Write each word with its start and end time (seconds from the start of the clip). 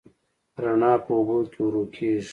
رڼا 0.63 0.93
په 1.05 1.11
اوبو 1.17 1.37
کې 1.51 1.59
ورو 1.63 1.83
کېږي. 1.95 2.29